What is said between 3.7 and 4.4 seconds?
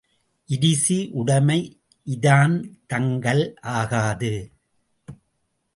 ஆகாது.